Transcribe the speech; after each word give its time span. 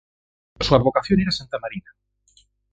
Su 0.59 0.73
advocación 0.73 1.19
era 1.19 1.29
Santa 1.29 1.59
Marina. 1.59 1.91